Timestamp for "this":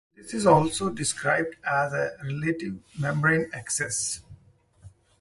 0.17-0.33